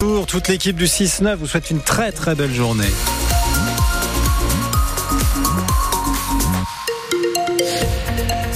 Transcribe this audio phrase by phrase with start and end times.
[0.00, 2.84] Bonjour, toute l'équipe du 6-9 vous souhaite une très très belle journée.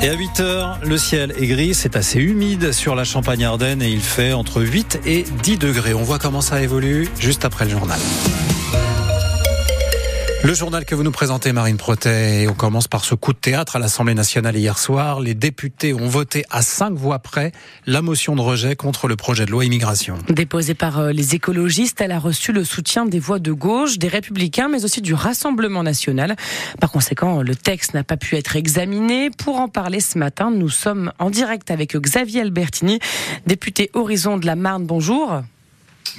[0.00, 4.00] Et à 8h, le ciel est gris, c'est assez humide sur la Champagne-Ardenne et il
[4.00, 5.92] fait entre 8 et 10 degrés.
[5.92, 7.98] On voit comment ça évolue juste après le journal.
[10.44, 13.76] Le journal que vous nous présentez, Marine Protet, on commence par ce coup de théâtre
[13.76, 15.20] à l'Assemblée nationale hier soir.
[15.20, 17.52] Les députés ont voté à cinq voix près
[17.86, 20.18] la motion de rejet contre le projet de loi immigration.
[20.28, 24.08] Déposée par euh, les écologistes, elle a reçu le soutien des voix de gauche, des
[24.08, 26.36] républicains, mais aussi du Rassemblement national.
[26.78, 29.30] Par conséquent, le texte n'a pas pu être examiné.
[29.30, 32.98] Pour en parler ce matin, nous sommes en direct avec Xavier Albertini,
[33.46, 34.84] député Horizon de la Marne.
[34.84, 35.40] Bonjour.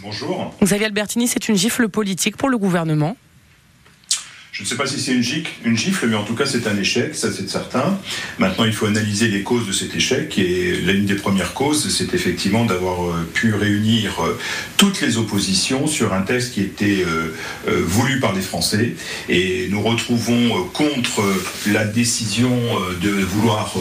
[0.01, 0.51] Bonjour.
[0.63, 3.15] Xavier Albertini, c'est une gifle politique pour le gouvernement.
[4.55, 7.13] Je ne sais pas si c'est une, gifle, mais en tout cas c'est un échec,
[7.13, 7.99] ça c'est certain.
[8.39, 12.13] Maintenant il faut analyser les causes de cet échec et l'une des premières causes c'est
[12.13, 14.39] effectivement d'avoir euh, pu réunir euh,
[14.77, 17.33] toutes les oppositions sur un texte qui était euh,
[17.85, 18.95] voulu par les Français.
[19.27, 21.21] Et nous retrouvons contre
[21.67, 22.57] la décision
[23.01, 23.75] de vouloir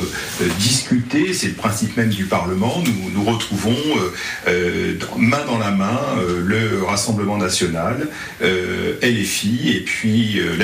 [0.58, 3.76] discuter, c'est le principe même du Parlement, nous nous retrouvons
[5.18, 6.00] main dans la main
[6.44, 8.08] le Rassemblement national,
[8.40, 10.63] LFI et puis la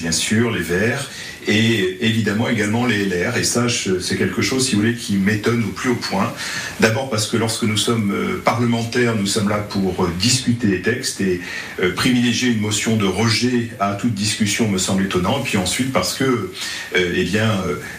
[0.00, 1.10] bien sûr, les Verts,
[1.46, 3.36] et évidemment également les LR.
[3.36, 6.32] Et ça, c'est quelque chose, si vous voulez, qui m'étonne au plus haut point.
[6.80, 10.82] D'abord parce que lorsque nous sommes euh, parlementaires, nous sommes là pour euh, discuter des
[10.82, 11.40] textes et
[11.80, 15.40] euh, privilégier une motion de rejet à toute discussion me semble étonnant.
[15.40, 16.52] Et puis ensuite parce que,
[16.94, 17.50] eh bien,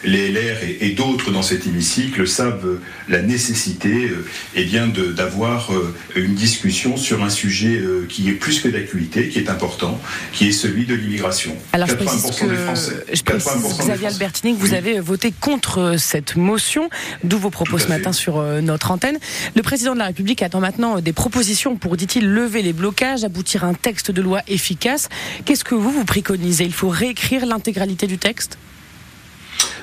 [0.03, 4.11] les LR et, d'autres dans cet hémicycle savent la nécessité,
[4.55, 5.71] eh bien, d'avoir
[6.15, 9.99] une discussion sur un sujet qui est plus que d'actualité, qui est important,
[10.31, 11.55] qui est celui de l'immigration.
[11.73, 13.05] Alors, 80% des Français.
[13.37, 16.89] Xavier Albertini, que vous avez voté contre euh, cette motion,
[17.23, 19.17] d'où vos propos ce matin sur euh, notre antenne.
[19.55, 23.63] Le président de la République attend maintenant des propositions pour, dit-il, lever les blocages, aboutir
[23.63, 25.09] à un texte de loi efficace.
[25.45, 26.65] Qu'est-ce que vous, vous préconisez?
[26.65, 28.57] Il faut réécrire l'intégralité du texte?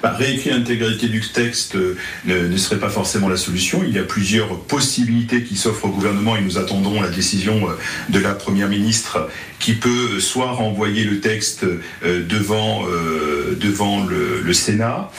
[0.03, 3.83] Bah, réécrire l'intégralité du texte euh, ne, serait pas forcément la solution.
[3.87, 7.75] Il y a plusieurs possibilités qui s'offrent au gouvernement et nous attendons la décision euh,
[8.09, 12.85] de la Première ministre qui peut soit renvoyer le texte euh, devant,
[13.61, 15.11] devant le, Sénat,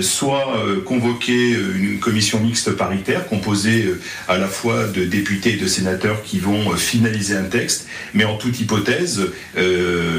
[0.00, 3.92] soit convoquer une commission mixte paritaire composée
[4.28, 7.88] à la fois de députés et de sénateurs qui vont finaliser un texte.
[8.14, 9.22] Mais en toute hypothèse,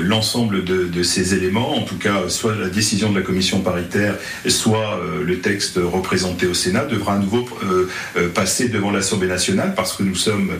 [0.03, 4.15] l'ensemble de, ces éléments, en tout cas soit la décision de la commission paritaire,
[4.47, 9.27] soit euh, le texte représenté au Sénat, devra à nouveau euh, euh, passer devant l'Assemblée
[9.27, 10.51] nationale parce que nous sommes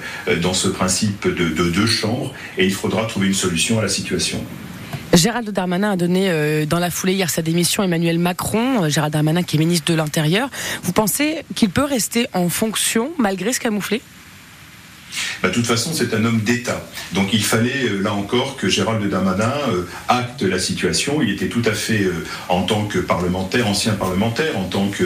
[0.42, 4.44] dans ce principe de, deux chambres et il faudra trouver une solution à la situation.
[5.13, 9.56] Gérald Darmanin a donné dans la foulée hier sa démission Emmanuel Macron, Gérald Darmanin qui
[9.56, 10.50] est ministre de l'Intérieur.
[10.84, 14.01] Vous pensez qu'il peut rester en fonction malgré ce camouflé
[15.44, 16.84] de toute façon, c'est un homme d'État.
[17.13, 21.22] Donc il fallait, euh, là encore, que Gérald Darmanin euh, acte la situation.
[21.22, 25.06] Il était tout à fait, euh, en tant que parlementaire, ancien parlementaire, en tant que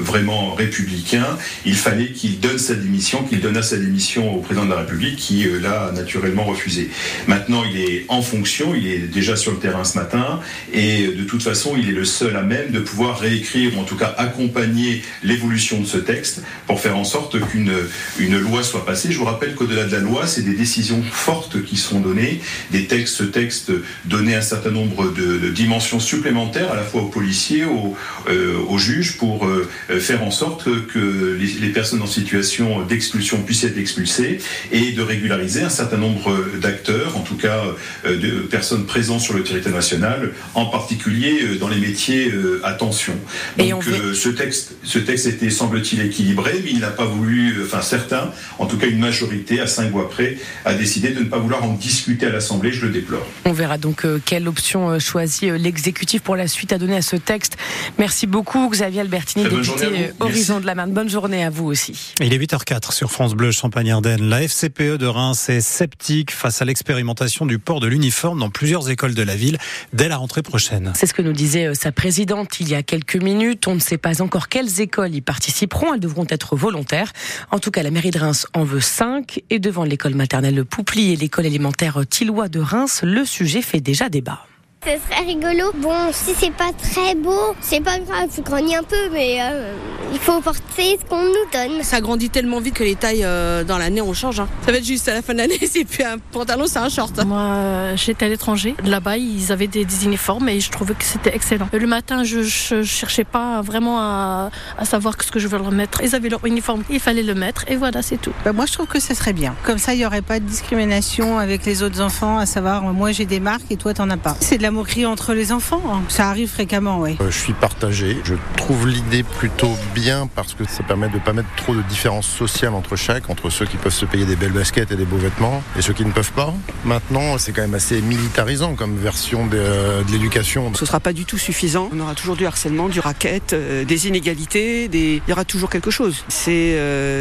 [0.00, 4.70] vraiment républicain, il fallait qu'il donne sa démission, qu'il donne sa démission au président de
[4.70, 6.90] la République, qui l'a naturellement refusé.
[7.26, 10.40] Maintenant, il est en fonction, il est déjà sur le terrain ce matin,
[10.72, 13.84] et de toute façon, il est le seul à même de pouvoir réécrire, ou en
[13.84, 17.72] tout cas accompagner l'évolution de ce texte, pour faire en sorte qu'une
[18.18, 21.76] une loi soit Je vous rappelle qu'au-delà de la loi, c'est des décisions fortes qui
[21.76, 23.72] sont données, des textes, ce texte
[24.04, 27.96] donnait un certain nombre de, dimensions supplémentaires à la fois aux policiers, aux,
[28.28, 33.64] euh, aux juges, pour euh, faire en sorte que les, personnes en situation d'expulsion puissent
[33.64, 34.38] être expulsées
[34.72, 37.62] et de régulariser un certain nombre d'acteurs, en tout cas
[38.06, 42.32] euh, de personnes présentes sur le territoire national, en particulier dans les métiers
[42.62, 43.14] à tension.
[43.58, 48.30] Donc ce texte, ce texte était semble-t-il équilibré, mais il n'a pas voulu, enfin certains,
[48.58, 51.64] en tout cas une majorité, à cinq voix près, a décidé de ne pas vouloir
[51.64, 52.72] en discuter à l'Assemblée.
[52.72, 53.26] Je le déplore.
[53.44, 56.96] On verra donc euh, quelle option euh, choisit euh, l'exécutif pour la suite à donner
[56.96, 57.56] à ce texte.
[57.98, 60.92] Merci beaucoup, Xavier Albertini, député Horizon de la Marne.
[60.92, 62.14] Bonne journée à vous aussi.
[62.20, 64.28] Il est 8h04 sur France Bleu Champagne-Ardenne.
[64.28, 68.90] La FCPE de Reims est sceptique face à l'expérimentation du port de l'uniforme dans plusieurs
[68.90, 69.58] écoles de la ville
[69.92, 70.92] dès la rentrée prochaine.
[70.94, 73.66] C'est ce que nous disait sa présidente il y a quelques minutes.
[73.68, 75.94] On ne sait pas encore quelles écoles y participeront.
[75.94, 77.12] Elles devront être volontaires.
[77.50, 81.12] En tout cas, la mairie de Reims en veut 5 et devant l'école maternelle Poupli
[81.12, 84.46] et l'école élémentaire Tillois de Reims, le sujet fait déjà débat.
[84.86, 85.72] Ce serait rigolo.
[85.78, 89.72] Bon, si c'est pas très beau, c'est pas grave, je grandis un peu, mais euh,
[90.12, 91.82] il faut porter ce qu'on nous donne.
[91.82, 94.38] Ça grandit tellement vite que les tailles euh, dans l'année on change.
[94.38, 94.48] Hein.
[94.64, 96.88] Ça va être juste à la fin de l'année, c'est plus un pantalon, c'est un
[96.88, 97.24] short.
[97.24, 98.76] Moi, euh, j'étais à l'étranger.
[98.84, 101.68] Là-bas, ils avaient des, uniformes et je trouvais que c'était excellent.
[101.72, 105.72] Le matin, je, je cherchais pas vraiment à, à savoir ce que je veux leur
[105.72, 106.00] mettre.
[106.02, 108.32] Ils avaient leur uniforme, il fallait le mettre et voilà, c'est tout.
[108.44, 109.54] Bah, moi, je trouve que ce serait bien.
[109.64, 113.10] Comme ça, il n'y aurait pas de discrimination avec les autres enfants, à savoir moi
[113.10, 114.36] j'ai des marques et toi t'en as pas.
[114.40, 115.82] C'est de la moquerie entre les enfants.
[115.90, 116.02] Hein.
[116.08, 117.16] Ça arrive fréquemment, oui.
[117.20, 118.18] Euh, je suis partagé.
[118.24, 121.82] Je trouve l'idée plutôt bien parce que ça permet de ne pas mettre trop de
[121.82, 125.04] différences sociales entre chaque, entre ceux qui peuvent se payer des belles baskets et des
[125.04, 126.54] beaux vêtements et ceux qui ne peuvent pas.
[126.84, 130.72] Maintenant, c'est quand même assez militarisant comme version de, euh, de l'éducation.
[130.74, 131.88] Ce ne sera pas du tout suffisant.
[131.92, 135.22] On aura toujours du harcèlement, du racket, euh, des inégalités, des...
[135.26, 136.24] il y aura toujours quelque chose.
[136.28, 136.76] C'est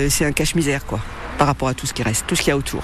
[0.10, 1.00] c'est un cache-misère, quoi,
[1.38, 2.84] par rapport à tout ce qui reste, tout ce qu'il y a autour.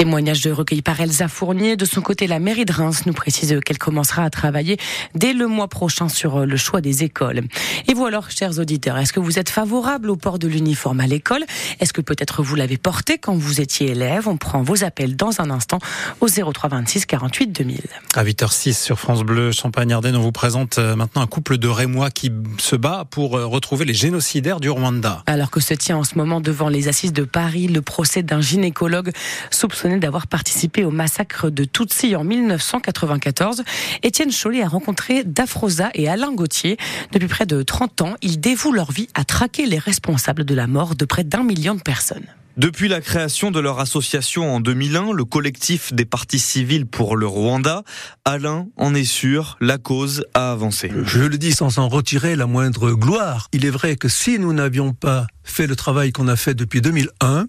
[0.00, 1.76] Témoignage de recueilli par Elsa Fournier.
[1.76, 4.78] De son côté, la mairie de Reims nous précise qu'elle commencera à travailler
[5.14, 7.42] dès le mois prochain sur euh, le choix des écoles.
[7.86, 11.06] Et vous alors, chers auditeurs, est-ce que vous êtes favorable au port de l'uniforme à
[11.06, 11.44] l'école?
[11.80, 14.26] Est-ce que peut-être vous l'avez porté quand vous étiez élève?
[14.26, 15.80] On prend vos appels dans un instant
[16.22, 17.82] au 03 26 48 2000.
[18.14, 22.10] À 8h06 sur France Bleu, Champagne-Ardenne, on vous présente euh, maintenant un couple de Rémois
[22.10, 25.24] qui se bat pour euh, retrouver les génocidaires du Rwanda.
[25.26, 28.40] Alors que se tient en ce moment devant les assises de Paris le procès d'un
[28.40, 29.12] gynécologue
[29.50, 33.64] soupçonné d'avoir participé au massacre de Tutsi en 1994.
[34.02, 36.76] Étienne Chollet a rencontré Dafrosa et Alain Gauthier.
[37.12, 40.66] Depuis près de 30 ans, ils dévouent leur vie à traquer les responsables de la
[40.66, 42.26] mort de près d'un million de personnes.
[42.56, 47.26] Depuis la création de leur association en 2001, le collectif des partis civils pour le
[47.26, 47.84] Rwanda,
[48.24, 50.90] Alain en est sûr, la cause a avancé.
[51.04, 53.48] Je le dis sans en retirer la moindre gloire.
[53.52, 56.82] Il est vrai que si nous n'avions pas fait le travail qu'on a fait depuis
[56.82, 57.46] 2001,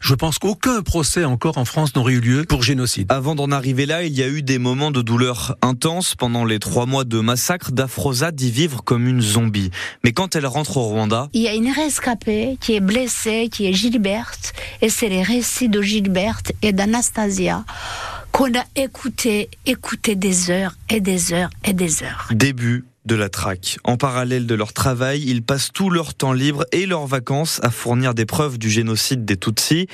[0.00, 3.06] je pense qu'aucun procès encore en France n'aurait eu lieu pour génocide.
[3.10, 6.58] Avant d'en arriver là, il y a eu des moments de douleur intense pendant les
[6.58, 7.70] trois mois de massacre.
[7.70, 9.70] D'Afrosa d'y vivre comme une zombie.
[10.02, 13.66] Mais quand elle rentre au Rwanda, il y a une rescapée qui est blessée, qui
[13.66, 17.64] est Gilberte, et c'est les récits de Gilberte et d'Anastasia
[18.32, 22.28] qu'on a écouté, écouté des heures et des heures et des heures.
[22.30, 23.78] Début de la traque.
[23.84, 27.70] En parallèle de leur travail, ils passent tout leur temps libre et leurs vacances à
[27.70, 29.86] fournir des preuves du génocide des Tutsis.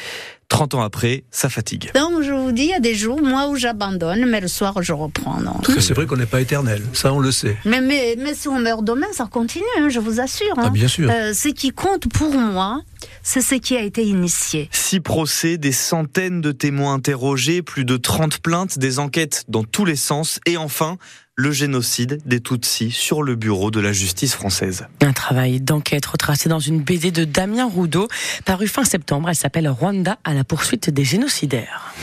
[0.49, 1.91] 30 ans après, ça fatigue.
[1.95, 4.81] Donc je vous dis, il y a des jours, moi, où j'abandonne, mais le soir,
[4.81, 5.39] je reprends.
[5.79, 7.57] C'est vrai qu'on n'est pas éternel, ça on le sait.
[7.65, 10.55] Mais, mais, mais si on meurt demain, ça continue, hein, je vous assure.
[10.57, 11.11] Ah, bien sûr.
[11.11, 12.81] Euh, ce qui compte pour moi,
[13.23, 14.69] c'est ce qui a été initié.
[14.73, 19.85] Six procès, des centaines de témoins interrogés, plus de 30 plaintes, des enquêtes dans tous
[19.85, 20.99] les sens, et enfin,
[21.35, 24.87] le génocide des Tutsis sur le bureau de la justice française.
[25.03, 28.09] Un travail d'enquête retracé dans une BD de Damien Roudot,
[28.45, 29.29] paru fin septembre.
[29.29, 31.95] Elle s'appelle Rwanda à la poursuite des génocidaires.